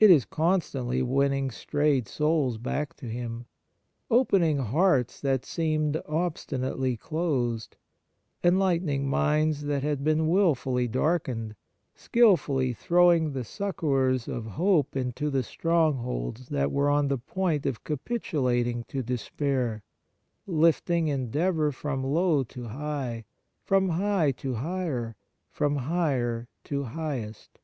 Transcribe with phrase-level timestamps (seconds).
[0.00, 3.46] It is constantly winning strayed souls back to Him,
[4.10, 7.76] opening hearts that seemed obstinatefy closed,
[8.42, 11.54] enlightening 26 Kindness minds that had been wilfully darkened,
[11.94, 17.84] skilfully throwing the succours of hope into the strongholds that were on the point of
[17.84, 19.84] capitulating to despair,
[20.48, 23.24] lifting endeavour from low to high,
[23.62, 25.14] from high to higher,
[25.52, 27.60] from higher to highest.